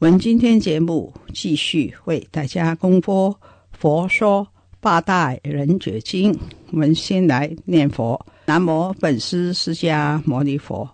[0.00, 3.30] 我們今天节目继续为大家公播
[3.70, 4.46] 《佛说
[4.80, 6.34] 八大人覺經》。
[6.72, 10.90] 我们先来念佛：南无本师释迦牟尼佛，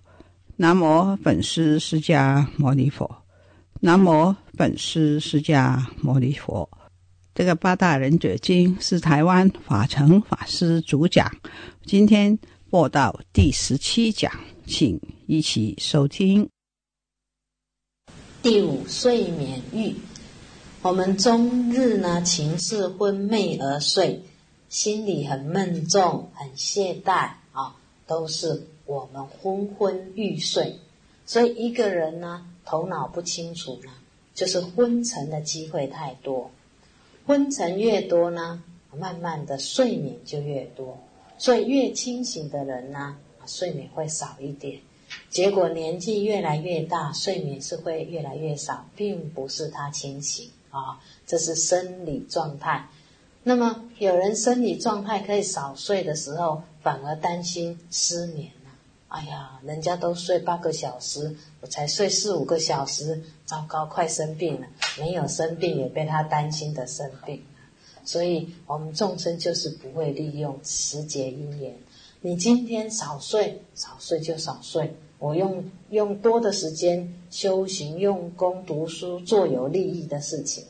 [0.57, 3.11] 南无本师释迦牟尼佛，
[3.81, 6.69] 南无本师释迦牟尼佛。
[7.35, 11.27] 这个八大人覺經是台湾法成法师主讲，
[11.85, 14.31] 今天播到第十七讲，
[14.67, 16.47] 请一起收听。
[18.42, 19.96] 第五睡眠欲，
[20.80, 24.22] 我们终日呢情事昏昧而睡，
[24.70, 30.78] 心里很闷重、很懈怠啊、都是我们昏昏欲睡。
[31.27, 33.92] 所以一个人呢头脑不清楚呢，
[34.34, 36.50] 就是昏沉的机会太多。
[37.27, 38.62] 昏沉越多呢，
[38.96, 40.96] 慢慢的睡眠就越多。
[41.36, 44.80] 所以越清醒的人呢，睡眠会少一点。
[45.28, 52.89] 结果年纪越来越大，睡眠是会越来越少，并不是他清醒啊、这，是生理状态。
[53.42, 58.70] 那么有人生理状态可以少睡的时候，反而担心失眠了。
[59.08, 64.67] 哎呀，人家都睡八个小时，我才睡四五个小时，糟糕，快生病了。
[64.98, 67.42] 没有生病，也被他担心的生病。
[68.05, 71.74] 所以我们众生就是不会利用时节因缘。
[72.23, 74.95] 你今天少睡，少睡就少睡。
[75.19, 80.63] 我用用多的时间修行、用功、读书，做有利益的事情。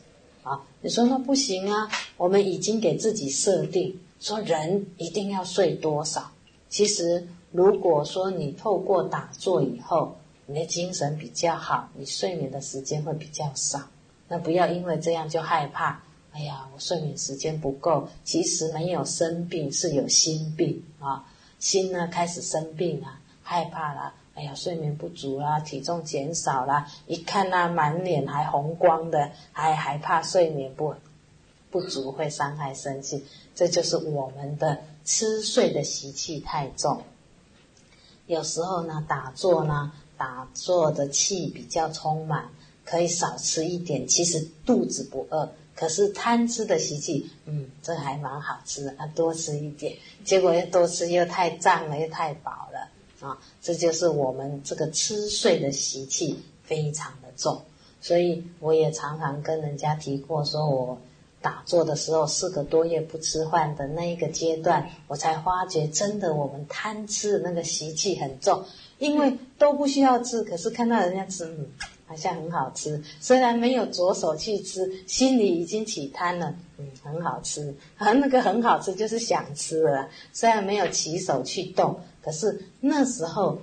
[0.45, 1.89] 啊，你说那不行啊？
[2.17, 6.31] 我们已经给自己设定，说人一定要睡多少。
[6.69, 10.17] 其实，如果说你透过打坐以后，
[10.47, 13.81] 你的精神比较好，你睡眠的时间会比较少。
[14.29, 16.01] 那不要因为这样就害怕。
[16.31, 18.09] 哎呀，我睡眠时间不够。
[18.23, 21.27] 其实没有生病，是有心病啊。
[21.61, 30.95] 心呢开始生病啊，害怕啦，哎呀，睡眠不足啦，体重减少啦，一看那满脸还红光的，还害怕睡眠不
[31.71, 37.03] 不足会伤害身体，这就是我们的吃睡的习气太重。
[38.27, 42.49] 有时候呢，打坐呢，打坐的气比较充满，
[42.85, 45.53] 可以少吃一点，其实肚子不饿。
[45.81, 49.97] 可是貪吃的習氣，嗯，這還蠻好吃的，啊，多吃一點，
[50.27, 52.91] 結果又多吃又太胀了，又太飽了，
[53.27, 57.63] 啊，這就是我們這個吃睡的習氣非常的重。
[58.03, 60.99] 所以我也常常跟人家提過，說我
[61.41, 68.63] 打坐的時候四個多月不吃飯的那一個階段，我才發覺真的我們貪吃的那個習氣很重，
[69.01, 71.71] 因為都不需要吃，可是看到人家吃，嗯。
[72.11, 76.53] 好像很好吃，虽然没有着手去吃，心里已经起贪了。
[76.77, 80.09] 嗯，很好吃，啊，那个很好吃就是想吃了。
[80.33, 83.57] 虽然没有起手去动，可是那时候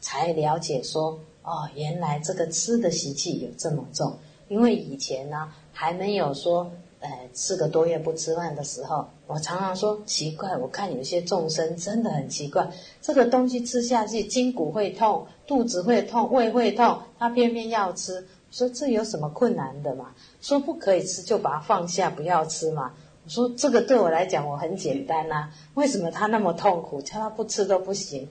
[0.00, 4.18] 才了解说，哦，原来这个吃的习气有这么重。
[4.48, 6.72] 因为以前呢，还没有说。
[7.00, 18.26] 呃，四个多月不吃饭的时候，我常常说奇怪，我看有些众生真的很奇怪，这个东西吃下去，筋骨会痛，肚子会痛，胃会痛，他偏偏要吃。
[18.50, 20.14] 我說這有什么困难的嘛？
[20.42, 22.92] 说不可以吃就把它放下，不要吃嘛。
[23.24, 28.28] 我说这个对我来讲我很简单啊，为什么他那么痛苦，叫他不吃都不行？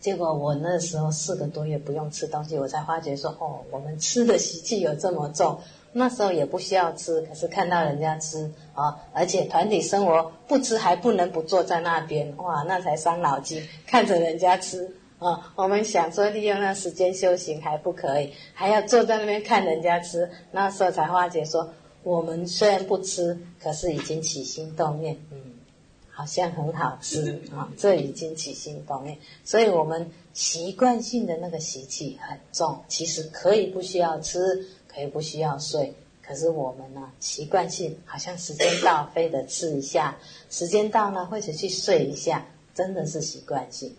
[0.00, 5.58] 结果我那时候四个多月不用吃东西，我才发觉说哦，我们吃的习气有这么重。
[5.92, 13.62] 那時候也不需要吃，可是看到人家吃啊，而且團體生活不吃還不能不坐在那邊，哇，那才傷腦筋。
[13.86, 20.30] 看着人家吃啊，我們想說利用那時間修行還不可以，還要坐在那邊看人家吃。
[20.52, 21.68] 那時候才化解說，
[22.04, 25.38] 我們雖然不吃，可是已經起心動念，嗯，
[26.08, 29.18] 好像很好吃啊，這已經起心動念。
[29.44, 34.64] 所以我們習慣性的那個習氣很重，其實可以不需要吃。
[34.92, 40.16] 可以不需要睡，可是我们呢，习惯性好像时间到非得吃一下，
[40.50, 42.44] 时间到呢或者去睡一下，
[42.74, 43.94] 真的是习惯性。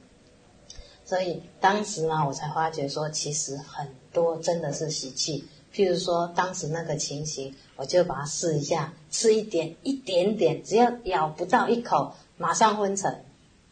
[1.06, 5.44] 所以当时呢，我才发觉说，其实很多真的是习气。
[5.74, 13.24] 譬如说，当时那个情形，我就把它试一下，吃一点，一点点，只要咬不到一口，马上昏沉，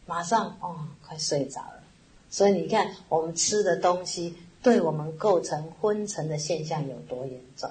[0.06, 1.84] 马上哦，快睡着了。
[2.30, 7.70] 所以你看，我们吃的东西对我们构成昏沉的现象有多严重？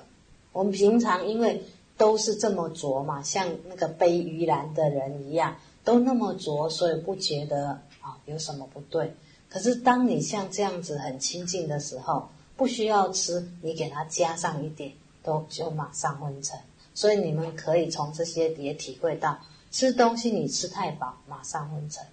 [0.52, 1.62] 我们平常因为
[1.96, 9.12] 都是这么浊嘛，像那个背鱼篮的人一样，都那么浊，所以不觉得啊有什么不对。
[9.50, 14.93] 可是，当你像这样子很亲近的时候，不需要吃，你给它加上一点，
[15.23, 16.58] 都就马上昏沉。
[16.94, 19.38] 所以你们可以从这些也体会到，
[19.70, 22.05] 吃东西你吃太饱，马上昏沉。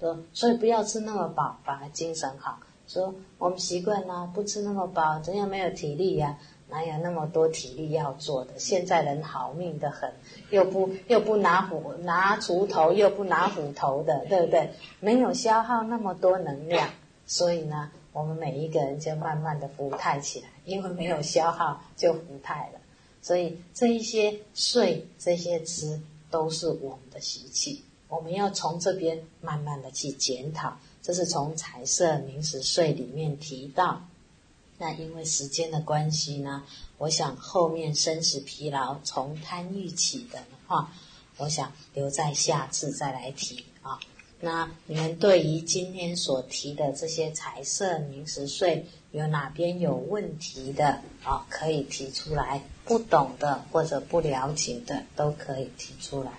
[0.00, 2.58] 说，所以不要吃那么饱，反而精神好。
[2.86, 6.38] 说我们习惯啦，不吃那么饱，怎样没有体力呀？
[6.68, 8.58] 哪有那么多体力要做的？
[8.58, 10.10] 现在人好命的很，
[10.48, 14.70] 又不又不拿斧拿锄头，又不拿斧头的，对不对？
[14.98, 16.88] 没有消耗那么多能量，
[17.26, 22.80] 所以呢，我们每一个人就慢慢的浮态起来，因为没有消耗就浮态了。
[23.20, 26.00] 所以这一些睡，这些吃，
[26.30, 30.78] 都是我们的习气，我们要从这边慢慢的去检讨。
[31.02, 34.06] 这是从彩色名食睡里面提到。
[34.78, 36.64] 那因为时间的关系呢，
[36.98, 40.92] 我想后面生死疲劳从贪欲起的话，
[41.36, 44.00] 我想留在下次再来提啊。
[44.40, 51.46] 那你们对于今天所提的这些彩色名食睡，有哪边有问题的啊？
[51.48, 56.32] 可以提出来，不懂的或者不了解的都可以提出来。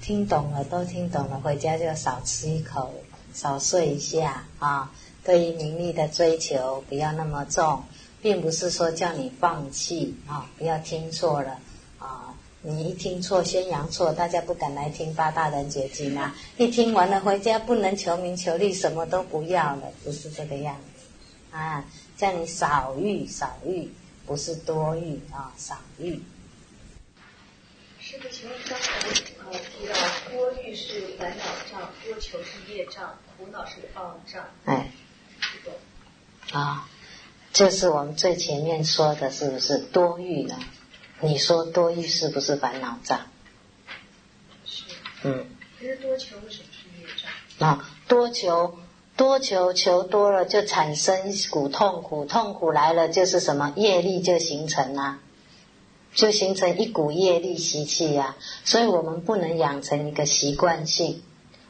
[0.00, 2.94] 听懂了都听懂了，回家就少吃一口，
[3.34, 4.90] 少睡一下啊。
[5.22, 7.84] 对于名利的追求，不要那么重，
[8.22, 10.50] 并不是说叫你放弃啊！
[10.56, 11.58] 不要听错了
[11.98, 12.34] 啊！
[12.62, 16.34] 你一听错，宣扬错，大家不敢来听八大人觉经啊！
[16.56, 21.84] 一听完了回家，不能求名求利，什么都不要了，不是这个样子啊！
[22.16, 23.90] 叫你少欲，少欲，
[24.26, 26.20] 不是多欲啊，少欲。
[28.10, 29.94] 师傅，请问刚才呃提到
[30.32, 34.44] 多欲是烦恼障，多求是业障，苦恼是报障。
[34.64, 34.90] 哎。
[36.50, 36.88] 啊，
[37.52, 40.58] 就是我们最前面说的，是不是多欲呢？
[41.20, 43.20] 你说多欲是不是烦恼障？
[44.64, 44.82] 是。
[45.22, 45.46] 嗯。
[45.78, 47.68] 可是多求为什么是业障？
[47.68, 48.76] 啊，多求，
[49.16, 55.20] 多求，求多了就产生一股痛苦，痛苦来了就是什么业力就形成啦，
[56.20, 58.36] 就形成一股业力习气呀。
[58.66, 61.22] 所以我们不能养成一个习惯性。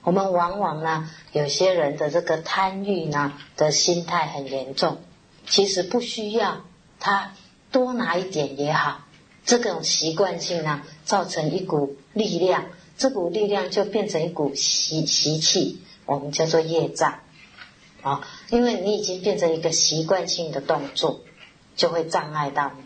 [0.02, 4.98] 我们往往呢，有些人的这个贪欲呢的心态很严重，
[5.46, 6.64] 其实不需要
[6.98, 7.32] 他
[7.70, 9.06] 多拿一点也好，
[9.44, 12.64] 这种习惯性呢，造成一股力量，
[12.98, 17.20] 这股力量就变成一股习习气，我们叫做业障
[18.02, 21.20] 啊，因为你已经变成一个习惯性的动作，
[21.76, 22.82] 就会障碍到你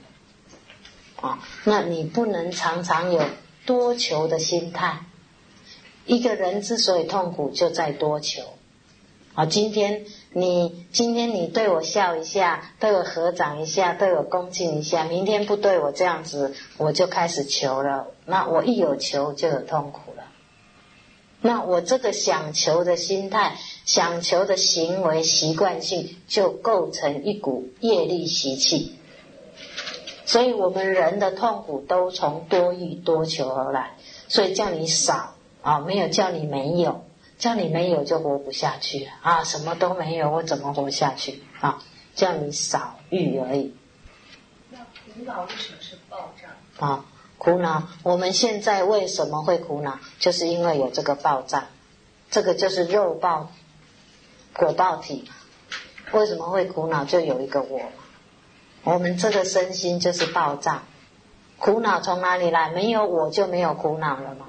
[1.25, 3.23] 啊，那你不能常常有
[3.65, 5.07] 多求的心态。
[6.05, 8.43] 一个人之所以痛苦，就在多求。
[9.33, 18.09] 啊，今天你今天你对我笑一下，对我合掌一下，对我恭敬一下，明天不对我这样子，我就开始求了。
[18.27, 20.25] 那我一有求，就有痛苦了。
[21.41, 23.57] 那我这个想求的心态、
[23.87, 28.97] 想求的行为习惯性，就构成一股业力习气。
[30.27, 33.97] 所以我们人的痛苦都从多欲多求而来。
[34.29, 35.35] 所以叫你少。
[35.65, 37.07] 啊，没有叫你没有，
[37.39, 39.45] 叫你没有就活不下去了啊！
[39.45, 41.83] 什么都没有，我怎么活下去啊？
[42.15, 43.75] 叫你少欲而已。
[44.71, 46.87] 那苦恼为什么是暴胀？
[46.87, 47.07] 啊，
[47.39, 49.99] 苦恼，我们现在为什么会苦恼？
[50.19, 51.65] 就是因为有这个暴胀，
[52.31, 53.51] 这个就是肉暴
[54.55, 55.31] 果报体。
[56.13, 57.07] 为什么会苦恼？
[57.07, 57.81] 就有一个我，
[58.85, 60.83] 我们这个身心就是爆炸。
[61.59, 62.71] 苦恼从哪里来？
[62.71, 64.47] 没有我就没有苦恼了吗？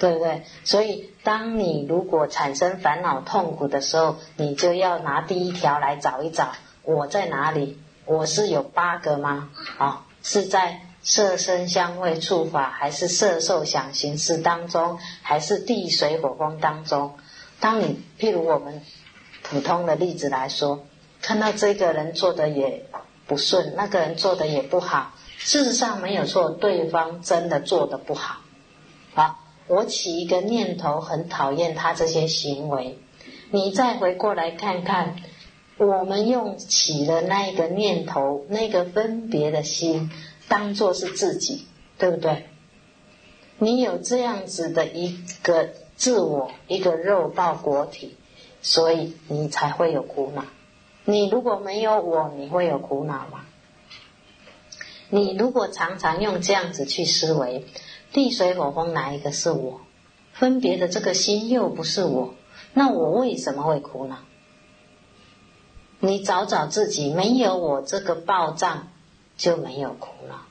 [0.00, 0.42] 对不对？
[0.64, 7.78] 所以，当你如果产生烦恼痛苦的时候，你就要拿第一条来找一找，我在哪里？
[8.04, 9.50] 我是有八个吗？
[9.78, 17.14] 啊，是在色身香味触法，还是色受想行识当中，还是地水火风当中？
[17.60, 18.82] 当你譬如我们
[19.44, 20.84] 普通的例子来说，
[21.22, 22.84] 看到这个人做的也
[23.26, 28.36] 不顺，那个人做的也不好，事实上没有错，对方真的做的不好，
[29.14, 29.40] 好。
[29.66, 32.98] 我起一个念头，很讨厌他这些行为。
[33.50, 35.16] 你再回过来看看，
[35.78, 40.10] 我们用起的那一个念头，那个分别的心，
[40.48, 41.66] 当做是自己，
[41.96, 42.46] 对不对？
[43.56, 48.16] 你有这样子的一个自我，一个肉道果体，
[48.60, 50.44] 所以你才会有苦恼。
[51.04, 53.44] 你如果没有我，你会有苦恼吗？
[55.10, 57.66] 你如果常常用这样子去思维，
[58.12, 59.80] 地水火风哪一个是我？
[60.32, 62.34] 分别的这个心又不是我，
[62.72, 64.16] 那我为什么会苦恼？
[66.00, 68.88] 你找找自己，没有我这个报障
[69.36, 70.42] 就没有苦恼，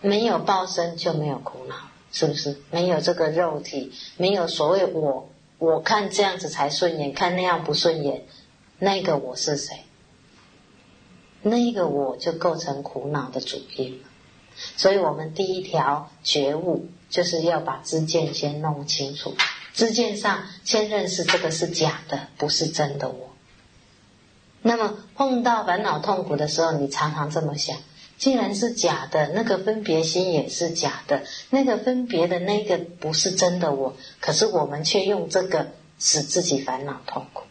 [0.00, 1.76] 没有报身就没有苦恼，
[2.12, 2.60] 是不是？
[2.70, 8.26] 没有这个肉体，没有所谓我，我看这样子才顺眼，看那样不顺眼，
[8.78, 9.76] 那个我是谁？
[11.42, 14.00] 那个我就构成苦恼的主因。
[14.76, 19.34] 所以我们第一条觉悟就是要把知见先弄清楚，
[19.72, 23.30] 知见上先认识这个是假的，不是真的我。
[24.60, 27.78] 那么碰到烦恼痛苦的时候，你常常这么想：
[28.18, 37.44] 既然是假的，那个分别心也是假的，那个分别的那个不是真的我，可是我们却用这个使自己烦恼痛苦。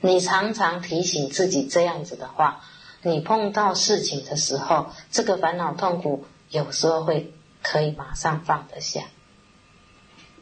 [0.00, 2.64] 你常常提醒自己这样子的话，
[3.06, 7.32] 你碰到事情的时候，这个烦恼痛苦有时候会
[7.62, 9.04] 可以马上放得下。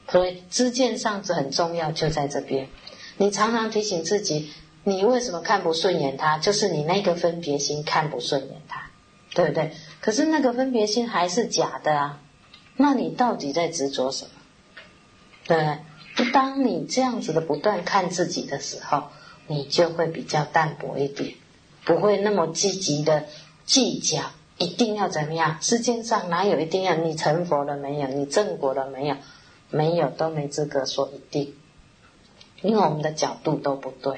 [0.09, 2.68] 所以知见上是很重要，就在这边。
[3.18, 4.50] 你常常提醒自己。
[4.87, 6.37] 你为什么看不顺眼他？
[6.37, 8.90] 就是你那个分别心看不顺眼他，
[9.35, 9.73] 对不对？
[10.00, 12.21] 可是那个分别心还是假的啊，
[12.76, 14.30] 那你到底在执着什么？
[15.47, 15.78] 对
[16.16, 16.30] 对？
[16.33, 19.04] 当你这样子的不断看自己的时候，
[19.47, 21.35] 你就会比较淡薄一点，
[21.85, 23.25] 不会那么积极的
[23.64, 24.23] 计较，
[24.59, 25.59] 一定要怎么样？
[25.61, 26.95] 世界上哪有一定要？
[26.95, 28.09] 你成佛了没有？
[28.09, 29.17] 你正果了没有？
[29.71, 31.55] 没有都没资格说一定，
[32.62, 34.14] 因为我们的角度都不对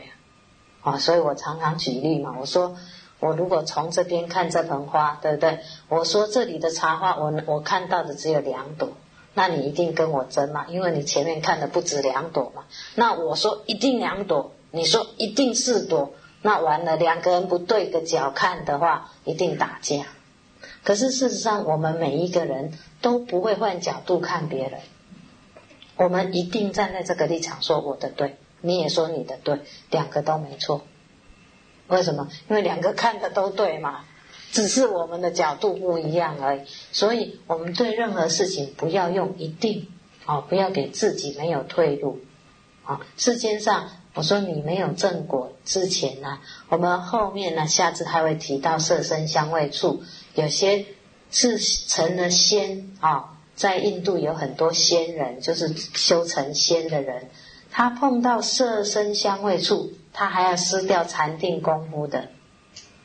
[0.82, 0.92] 啊。
[0.92, 2.76] 啊，所以我常常举例嘛，我说
[3.20, 5.61] 我如果从这边看这盆花，对不对？
[5.88, 8.90] 我说这里的茶花，我我看到的只有两朵，
[9.32, 12.64] 那你一定跟我争嘛，因为你前面看的不止两朵嘛。
[12.94, 16.12] 那我说一定两朵，你说一定四朵，
[16.46, 20.06] 那完了，两个人不对个角看的话，一定打架。
[20.84, 24.80] 可是事实上，我们每一个人都不会换角度看别人，
[25.96, 28.36] 我们一定站在这个立场说我的对。
[28.60, 29.58] 你也说你的对，
[29.90, 30.82] 两个都没错。
[31.88, 32.28] 为什么？
[32.48, 34.04] 因为两个看的都对嘛，
[34.52, 36.60] 只是我们的角度不一样而已。
[36.92, 39.88] 所以，我们对任何事情不要用一定，
[40.26, 42.20] 哦，不要给自己没有退路。
[42.84, 46.38] 啊，世间上，我说你没有正果之前呢，
[46.70, 50.02] 我们后面呢，下次还会提到色身香味触，
[50.35, 50.87] 有些
[51.30, 57.28] 是成了仙啊，在印度有很多仙人，就是修成仙的人。
[57.70, 62.28] 他碰到色身香味触，他还要失掉禅定功夫的，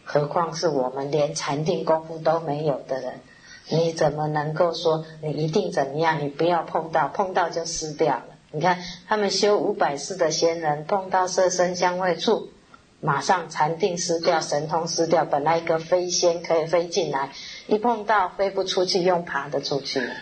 [0.05, 3.19] 何况是我们连禅定功夫都没有的人，
[3.67, 6.23] 你怎么能够说你一定怎么样？
[6.23, 8.21] 你不要碰到，碰到就失掉。
[8.51, 12.49] 你看他们修五百世的仙人，碰到色身香味触，
[12.99, 15.25] 马上禅定失掉，神通失掉。
[15.25, 17.31] 本来一个飞仙可以飞进来，
[17.67, 20.13] 一碰到飞不出去，用爬的出去了。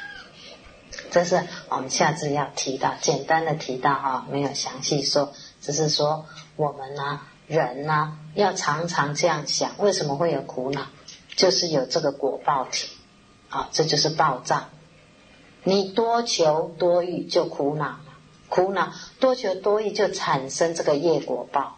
[1.12, 10.88] 这是我们下次要提到，简单的提到哈，没有详细说，只是说我们呢，人呢，要常常这样想，为什么会有苦恼？
[11.36, 12.90] 就是有这个果报体，
[13.50, 14.70] 啊，这就是报障。
[15.64, 18.00] 你多求多欲就苦恼，
[18.50, 21.78] 苦恼多求多欲就产生这个业果报，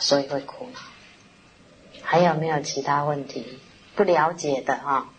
[0.00, 0.80] 所以会苦恼。
[2.02, 3.58] 还有没有其他问题
[3.94, 5.10] 不了解的啊？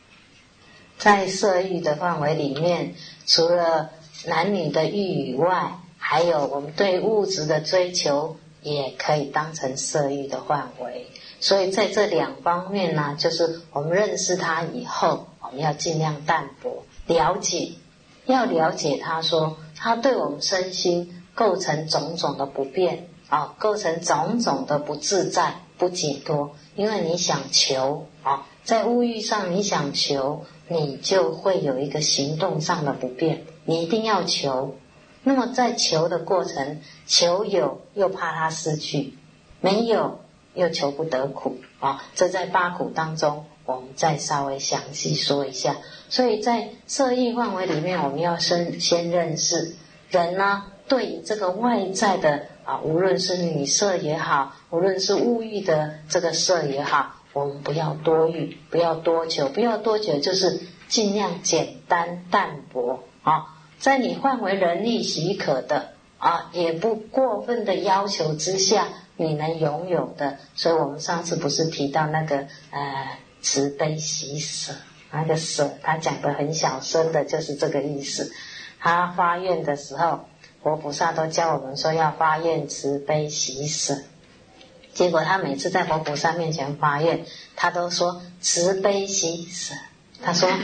[0.98, 2.96] 在色欲的范围里面，
[3.26, 3.90] 除了
[4.26, 11.08] 男女的欲以外，还有我们对物质的追求，也可以当成色欲的范围。
[11.40, 17.74] 所以在这两方面呢，就是我们认识他以后，我们要尽量淡薄了解，
[18.26, 26.56] 要了解他说他对我们身心构成种种的不便啊，构成种种的不自在、不解脱。
[26.76, 30.46] 因为你想求啊，在物欲上你想求。
[30.70, 34.76] 你就会有一个行动上的不便，你一定要求。
[35.24, 39.14] 那么在求的过程，求有又怕他失去，
[39.62, 40.20] 没有
[40.56, 42.04] 又求不得苦啊。
[42.16, 45.76] 这在八苦当中，我们再稍微详细说一下。
[46.10, 49.76] 所以在色意范围里面，我们要先先认识
[50.10, 57.14] 人呢，对这个外在的啊，无论是女色也好，无论是物欲的这个色也好。
[57.34, 70.38] 我们不要多欲，不要多求，不要多求，就是尽量简单淡薄啊，在你范围能力许可的啊，也不过分的要求之下，你能拥有的。
[70.56, 74.74] 所以我们上次不是提到那个呃慈悲喜舍
[75.12, 78.32] 那个舍，他讲的很小声的，就是这个意思。
[78.80, 80.28] 他发愿的时候，
[80.62, 83.98] 佛菩萨都教我们说要发愿慈悲喜舍。
[84.94, 87.26] 结果他每次在佛菩萨面前发愿，
[87.56, 89.76] 他都说慈悲喜舍。
[90.22, 90.50] 他说。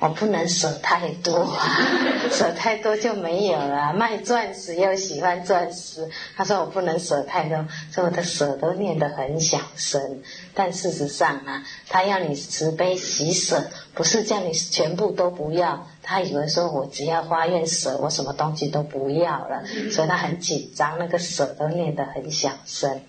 [0.00, 1.52] 我不能舍太多，
[2.30, 3.92] 舍太多就没有了。
[3.92, 10.22] 卖钻石又喜欢钻石，他说我不能舍太多，所以我的舍都念得很小声。
[10.54, 15.88] 但事实上啊，他要你慈悲喜舍，不是叫你全部都不要。
[16.00, 23.00] 他以为说我只要发愿舍，我什么东西都不要了，所以他很紧张，那个舍都念得很小声。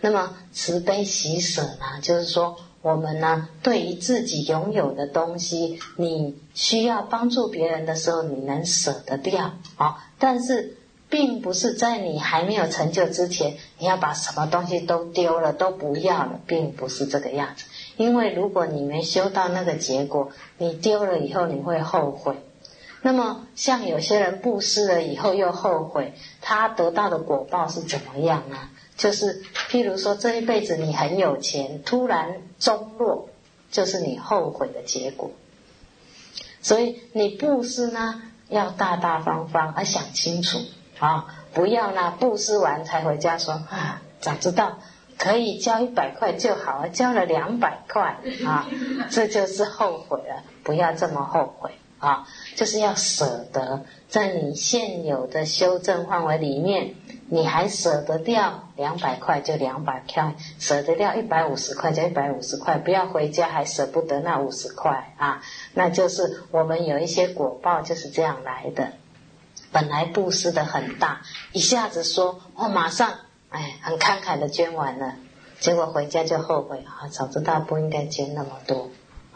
[0.00, 2.56] 那么慈悲喜舍呢，就是说。
[2.80, 10.06] 我们呢，对于自己拥有的东西，你需要帮助别人的时候，你能舍得掉啊？
[10.18, 10.76] 但是，
[11.10, 17.64] 并不是在你还没有成就之前，你要把什么东西都丢了，都不要了，并不是这个样子。
[17.96, 22.36] 因为如果你没修到那个结果，你丢了以后你会后悔。
[23.02, 28.56] 那么，像有些人布施了以后又后悔，他得到的果报是怎么样呢？
[28.98, 33.30] 就是，譬如说，这一辈子你很有钱，突然中落，
[33.70, 35.30] 就是你后悔的结果。
[36.60, 40.58] 所以你布施呢，要大大方方，要想清楚
[40.98, 44.80] 啊，不要呢布施完才回家说啊，早知道
[45.16, 48.66] 可以交一百块就好啊，交了两百块啊，
[49.10, 50.42] 这就是后悔了。
[50.64, 52.26] 不要这么后悔啊，
[52.58, 56.96] 就是要舍得在你现有的修正范围里面。
[57.30, 65.42] 你还舍得掉两百块就两百块，舍得掉一百五十块就一百五十块，不要回家还舍不得那五十块啊！
[65.74, 68.92] 那就是我们有一些果报就是这样来的。
[69.70, 71.20] 本来布施的很大，
[71.52, 73.12] 一下子说哦，马上
[73.50, 75.16] 哎很慷慨的捐完了，
[75.60, 78.88] 结果回家就后悔啊，早知道不应该捐那么多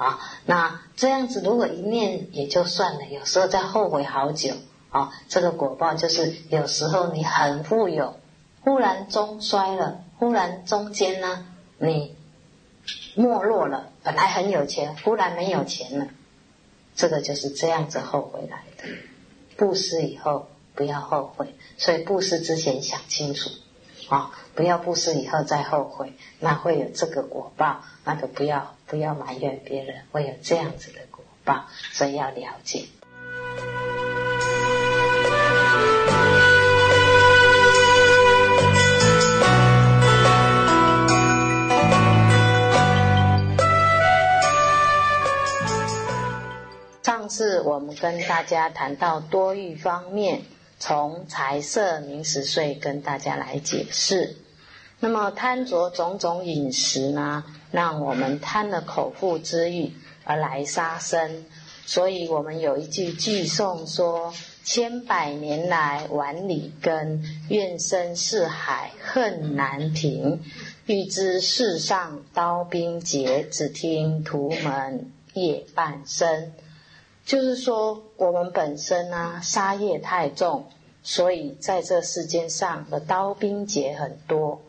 [0.03, 0.21] 啊！
[0.47, 4.55] 那这样子如果一念也就算了，有时候再后悔好久。
[4.91, 8.21] 啊，这个果报就是有时候你很富有，
[8.61, 11.47] 忽然中衰了，忽然中间呢
[11.79, 12.15] 你
[13.15, 16.09] 没落了，本来很有钱，忽然没有钱了，
[16.95, 18.87] 这个就是这样子后悔来的。
[19.57, 23.49] 布施以后不要后悔，所以布施之前想清楚
[24.11, 32.85] 啊，不要布施以后再后悔，那会有这个果报，那个不要不要埋怨别人，会有这样子的果报，所以要了解。
[47.03, 50.43] 上次我们跟大家谈到多欲方面，
[50.79, 54.37] 从财色名食睡跟大家来解释。
[55.03, 61.45] 那么贪着种种饮食呢，让我们贪了口腹之欲而来杀生。
[61.85, 70.41] 所以我们有一句句颂说：千百年来碗里羹，愿生四海恨难平。
[70.87, 76.53] 欲知世上刀兵劫，只听屠门夜半声。
[77.27, 80.67] 就是说，我们本身呢，杀业太重，
[81.03, 84.61] 所以在这世间上的刀兵劫很多。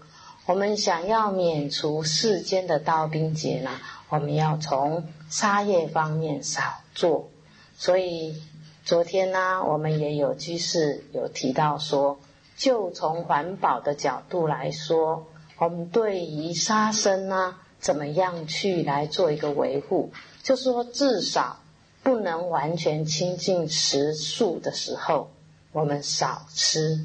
[0.46, 3.72] 我们想要免除世间的刀兵劫呢，
[4.10, 7.30] 我们要从杀业方面少做。
[7.78, 8.42] 所以
[8.84, 12.20] 昨天呢，我们也有居士有提到说，
[12.58, 15.26] 就从环保的角度来说，
[15.58, 20.12] 我们对于杀生呢，怎么样去来做一个维护？
[20.42, 21.60] 就说至少。
[22.04, 25.32] 不能完全亲近食素的时候，
[25.72, 27.00] 我们少吃，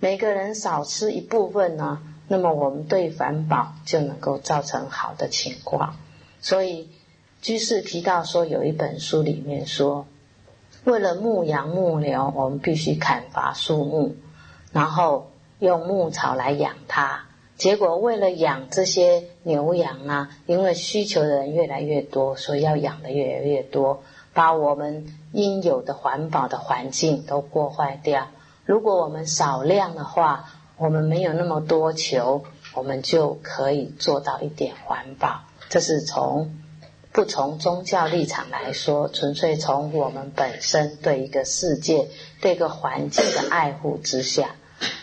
[0.00, 5.96] 每个人少吃一部分呢，那么我们对环保就能够造成好的情况。
[6.40, 6.88] 所以
[7.42, 10.06] 居士提到说，有一本书里面说，
[10.84, 14.14] 为了牧羊牧牛，我们必须砍伐树木，
[14.72, 17.24] 然后用牧草来养它。
[17.56, 24.02] 结果为了养这些牛羊啊，因为需求的人越来越多，所以要养的越来越多。
[24.34, 28.28] 把我们应有的环保的环境都破坏掉。
[28.64, 30.44] 如果我们少量的话，
[30.78, 35.42] 我们没有那么多求，我们就可以做到一点环保。
[35.68, 36.56] 这是从
[37.12, 42.08] 不从宗教立场来说，纯粹从我们本身对一个世界、
[42.40, 44.56] 对一个环境的爱护之下。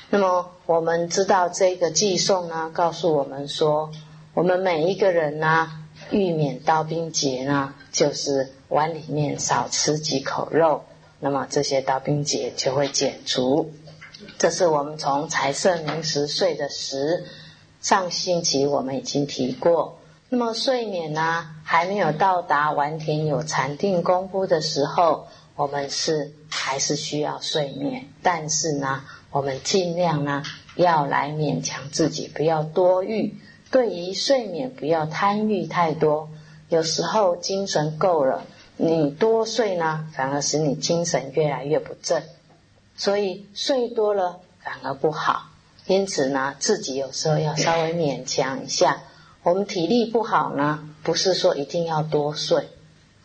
[0.09, 3.91] 那么我们知道这个寄送呢，告诉我们说，
[4.33, 5.71] 我们每一个人呢，
[6.09, 8.51] 欲免刀兵劫呢，就是。
[8.67, 10.85] 碗里面少吃几口肉，
[11.19, 13.71] 那么这些刀兵劫就会减除。
[14.37, 17.25] 这是我们从财色名食睡的食
[17.81, 19.99] 上星期我们已经提过。
[20.29, 30.43] 那么睡眠呢，还没有到达完全有禅定功夫的时候，我们是还是需要睡眠，但是呢，我们尽量呢
[30.75, 33.35] 要来勉强自己，不要多欲。
[33.69, 36.29] 对于睡眠，不要贪欲太多。
[36.69, 38.45] 有时候精神够了，
[38.77, 42.23] 你多睡呢，反而使你精神越来越不正。
[42.95, 45.49] 所以睡多了反而不好。
[45.85, 49.03] 因此呢，自己有时候要稍微勉强一下。
[49.43, 52.69] 我们体力不好呢，不是说一定要多睡。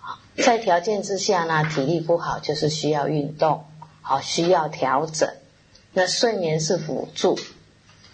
[0.01, 3.65] 啊，在条件之下呢，体力不好就是需要运动，
[4.03, 5.31] 好需要调整。
[5.95, 7.39] 那睡眠是辅助。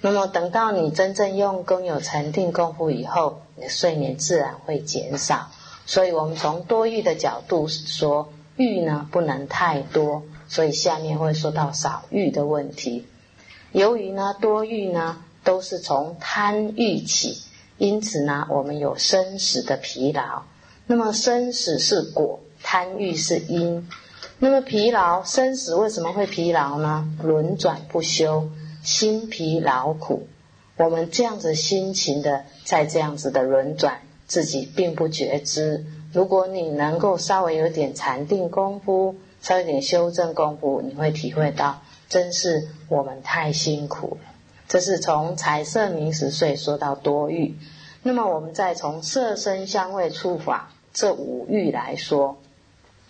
[0.00, 5.50] 那么等到你真正用功有禅定功夫以后，你的睡眠自然会减少。
[5.84, 13.06] 所以我们从多欲的角度说，欲呢不能太多，所以下面会说到少欲的问题。
[13.72, 17.38] 由于呢多欲呢都是从贪欲起，
[17.78, 20.42] 因此呢我们有生死的疲劳。
[20.86, 23.88] 那么生死是果，贪欲是因。
[24.38, 27.08] 那么疲劳生死为什么会疲劳呢？
[27.22, 28.48] 轮转不休。
[28.82, 30.28] 心疲劳苦，
[30.76, 35.84] 我们这样子辛勤的在这样子的轮转，自己并不觉知。
[36.12, 44.34] 如果你能够稍微有点禅定功夫，稍微点修正功夫，你会体会到，真是我们太辛苦了。
[44.66, 47.56] 这是从财色名食睡说到多欲，
[48.02, 52.38] 那么我们再从色声香味触法这五欲来说，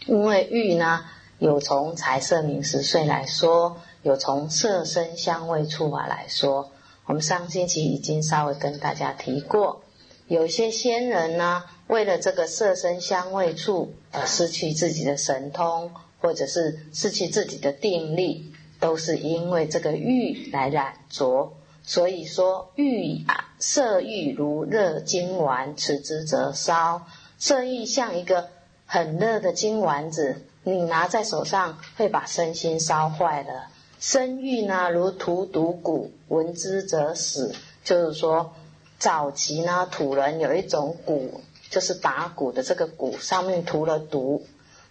[0.04, 1.06] 因为欲呢，
[1.38, 3.78] 有从财色名食睡来说。
[4.02, 6.70] 有从色声香味触法来说，
[7.06, 9.80] 我们上星期已经稍微跟大家提过，
[10.28, 15.90] 有些仙人呢，为了这个色声香味触而失去自己的神通，
[16.26, 21.52] 或者是失去自己的定力，都是因为这个欲来染着。
[21.84, 27.06] 所以说，欲啊，色欲如热金丸，持之则烧。
[27.38, 28.48] 色欲像一个
[28.86, 33.68] 很热的金丸子，你拿在手上会把身心烧坏了。
[34.00, 37.54] 生育呢，如涂毒蛊，闻之则死。
[37.84, 38.52] 就是说，
[38.98, 41.30] 早期呢，土人有一种蛊，
[41.70, 44.44] 就是打鼓的这个鼓上面涂了毒，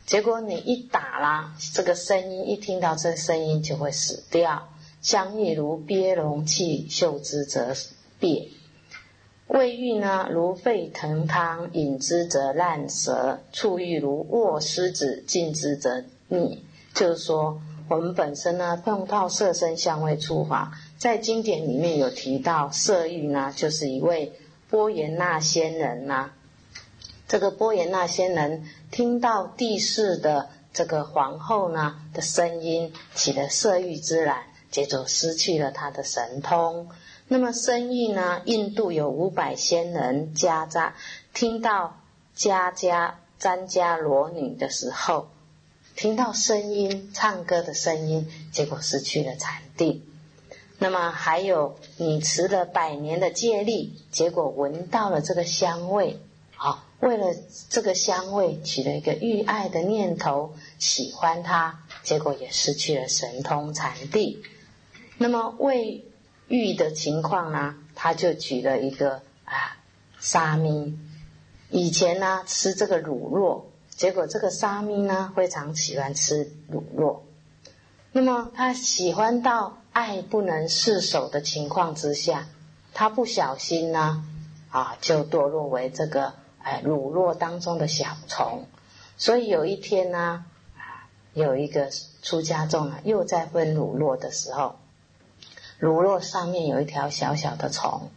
[0.06, 4.70] 结果你一打啦，这个声音一听到这声音就会死掉。
[5.02, 7.76] 香欲如鳖容器，嗅之则
[8.20, 8.50] 灭。
[9.48, 13.40] 味欲呢，如沸腾汤，饮之则烂舌。
[13.52, 16.64] 触欲如握狮子，进之则腻。
[16.94, 17.62] 就是说。
[17.88, 24.34] 我们本身呢，碰到色身香味触法，在经典里面有提到色欲呢，就是一位
[24.72, 26.32] 波颜那仙人呐。
[27.28, 36.90] 这个波颜那仙人听到帝释的这个皇后呢的声音，起了色欲之染，接着失去了他的神通。
[37.28, 40.96] 那么生意呢，印度有五百仙人家家
[41.34, 42.02] 听到
[42.36, 45.30] 家家詹家罗女的时候。
[45.96, 50.04] 听到声音，唱歌的声音，结果失去了禅定。
[50.78, 56.20] 那么还有，你持了百年的戒力，结果闻到了这个香味，
[56.54, 57.36] 好，为了
[57.70, 64.42] 这个香味起了一个欲爱的念头，喜欢它，结果也失去了神通禅定。
[65.18, 66.06] 那么为
[66.48, 67.76] 欲的情况呢？
[67.96, 69.78] 他就举了一个啊
[70.20, 70.98] 沙弥，
[71.70, 73.64] 以前呢吃这个乳酪。
[73.96, 77.22] 结果这个沙弥呢，非常喜欢吃乳酪。
[78.12, 82.48] 那么他喜欢到爱不能释手的情况之下，
[82.94, 84.26] 他不小心呢，
[84.70, 86.34] 啊，就堕落为这个
[86.66, 88.66] 哎乳酪当中的小虫。
[89.16, 90.44] 所以有一天呢，
[90.76, 91.90] 啊，有一个
[92.22, 94.76] 出家众啊，又在分乳酪的时候，
[95.78, 98.10] 乳酪上面有一条小小的虫。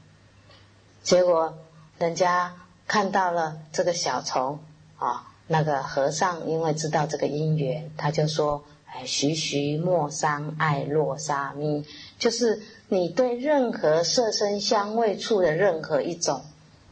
[1.02, 1.58] 结果
[1.98, 2.56] 人家
[2.86, 4.58] 看到了这个小虫
[4.96, 5.26] 啊。
[5.50, 11.86] 那个和尚因为知道这个因缘，他就说：“哎，徐徐莫伤爱洛沙弥，
[12.18, 16.44] 就是你对任何色身香味触的任何一种，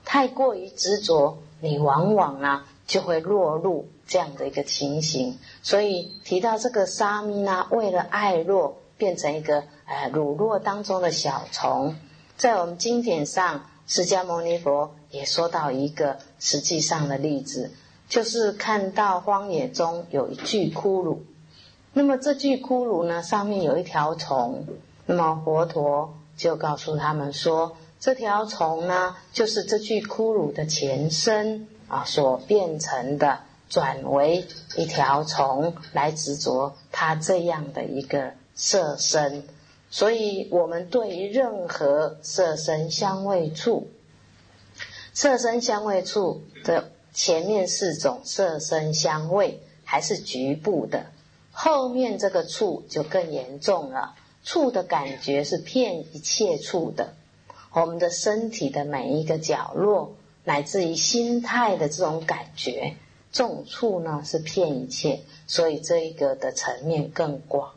[0.06, 5.38] 太过于执着，你往往呢就会落入这样的一个情形。
[5.62, 11.96] 所以提到这个沙弥呢，为了爱落，变成一个呃乳酪当中的小虫。
[12.36, 17.72] 在我们经典上，释迦牟尼佛也说到一个实际上的例子。”
[18.08, 21.18] 就是看到荒野中有一具骷髅，
[21.92, 24.64] 那么这具骷髅呢，上面有一条虫，
[25.06, 39.42] 那么佛陀就告诉他们说，这条虫呢，就是这具骷髅的前身啊，所变成的，转为一条虫来执着它这样的一个色身，
[39.90, 43.88] 所以我们对于任何色身香味触。
[45.12, 51.06] 色身香味触的前面四种色身香味还是局部的，
[51.50, 54.14] 后面这个触就更严重了。
[54.44, 57.14] 触的感觉是骗一切处的，
[57.76, 62.96] 我们的身体的每一个角落，乃至于心态的这种感觉，
[63.30, 67.74] 这种触呢是骗一切，所以这一个的层面更广。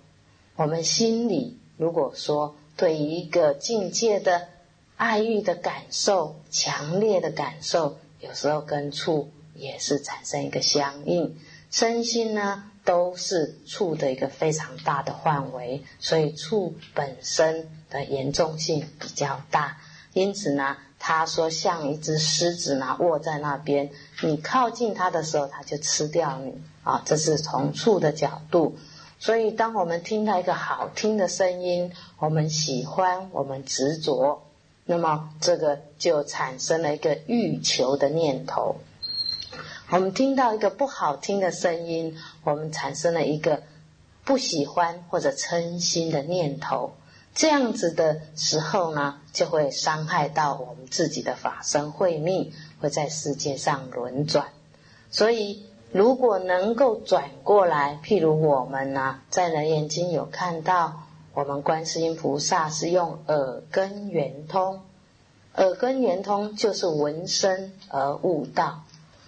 [0.55, 4.47] 我们心里如果说对于一个境界的
[4.95, 11.37] 爱欲的感受，强烈的感受，有时候跟触也是产生一个相应，
[11.69, 12.63] 身心呢。
[12.85, 19.77] 都是触的一个非常大的范围，所以触本身的严重性比较大。
[20.13, 23.91] 因此呢，他说像一只狮子呢卧在那边，
[24.23, 27.01] 你靠近它的时候，它就吃掉你啊。
[27.05, 28.77] 这是从触的角度。
[29.19, 34.43] 所以，当我们听到一个好听的声音，我们喜欢，我们执着，
[34.85, 38.77] 那么这个就产生了一个欲求的念头。
[39.89, 43.61] 我们听到一个不好听的声音，我们产生了一个
[44.23, 46.93] 不喜欢或者嗔心的念头。
[47.39, 54.47] 这样子的时候呢，就会伤害到我们自己的法身慧命，会在世界上轮转。
[55.09, 64.81] 所以，如果能够转过来，譬如我们呢，在《楞严经》有看到，我们观世音菩萨是用耳根圆通，
[65.55, 68.83] 耳根圆通就是闻声而悟道。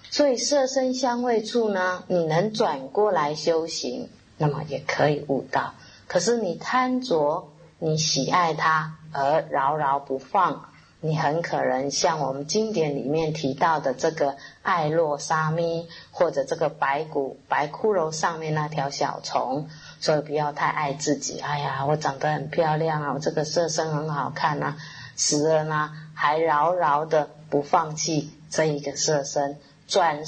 [0.10, 5.76] 所以色身香味触呢，你能转过来修行，那么也可以悟道。
[6.08, 7.47] 可是你贪着，
[7.84, 19.67] 你喜爱它而牢牢不放，你很可能像我们经典里面提到的这个爱洛沙弥，或者这个白骨白骷髅上面那条小虫。
[20.00, 21.39] 所以不要太爱自己。
[21.39, 24.78] 哎呀，我长得很漂亮啊，我这个色身很好看啊，
[25.15, 29.58] 死了呢还牢牢的不放弃这一个色身。
[29.88, 30.22] 转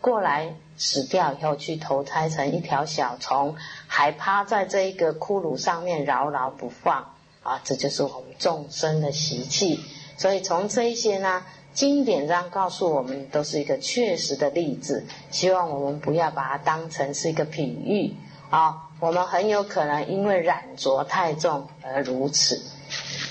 [0.00, 3.56] 过来死掉以后，去投胎成一条小虫，
[3.88, 7.60] 还趴在这一个骷髅上面牢牢不放啊！
[7.64, 9.80] 这就是我们众生的习气。
[10.16, 15.06] 所以从这一些呢，经典上告诉我们，都是一个确实的例子。
[15.30, 18.14] 希望我们不要把它当成是一个比喻
[18.50, 18.90] 啊！
[19.00, 22.60] 我们很有可能因为染着太重而如此。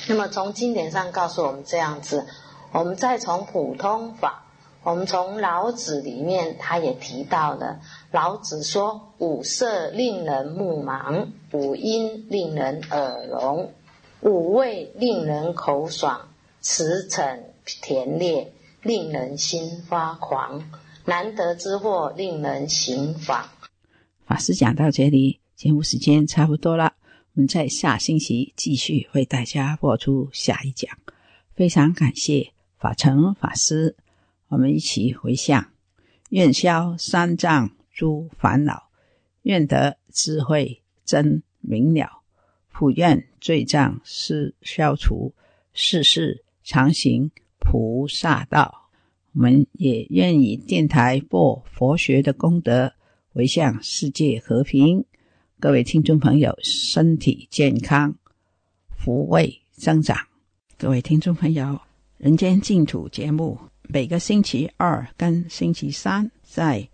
[0.08, 2.26] 那么从经典上告诉我们这样子，
[2.72, 4.44] 我们再从普通法。
[4.88, 7.82] 我们从老子里面，他也提到了。
[8.10, 13.74] 老子说：“五色令人目盲，五音令人耳聋，
[14.22, 16.30] 五味令人口爽，
[16.62, 20.64] 驰骋甜烈，令人心发狂。
[21.04, 23.46] 难得之货，令人行妨。”
[24.26, 26.94] 法师讲到这里，节目时间差不多了。
[27.34, 30.98] 我们在下星期继续为大家播出下一讲。
[31.54, 33.98] 非常感谢法成法师。
[34.50, 35.72] 我们一起回向，
[36.30, 38.90] 愿消三障诸烦恼，
[39.42, 42.22] 愿得智慧真明了，
[42.72, 45.34] 普愿罪障是消除，
[45.74, 48.90] 世世常行菩萨道。
[49.34, 52.94] 我们也愿以电台播佛学的功德，
[53.34, 55.06] 回向世界和平。
[55.60, 58.16] 各位听众朋友，身体健康，
[58.96, 60.18] 福慧增长。
[60.78, 61.82] 各位听众朋友，
[62.18, 63.60] 人间净土节目。
[63.90, 66.88] 每个星期二跟星期三在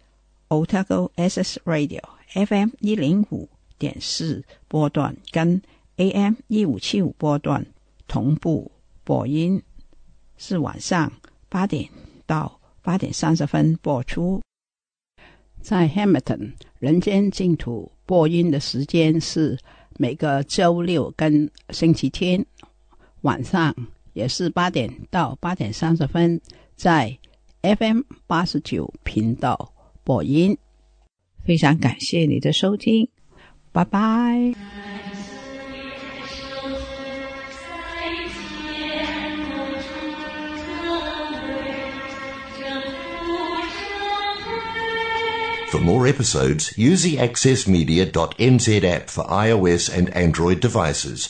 [0.50, 2.02] Otago SS Radio
[2.34, 5.60] FM 一零五点四波段跟
[5.96, 7.66] AM 一五七五波段
[8.08, 8.72] 同步
[9.04, 9.62] 播音，
[10.38, 11.12] 是晚上
[11.50, 11.90] 八点
[12.28, 14.40] 到八点三十分播出。
[15.62, 19.58] 在 Hamilton 人间净土播音的时间是
[19.98, 22.46] 每个周六跟星期天
[23.22, 23.76] 晚上，
[24.14, 26.40] 也是八点到八点三十分。
[26.76, 27.18] 在
[27.62, 29.74] FM 八十九频道
[30.04, 30.58] 播音，
[31.46, 33.08] 非常感谢你的收听，
[33.72, 34.54] 拜拜。
[45.72, 51.30] For more episodes, use the accessmedia.nz app for iOS and Android devices,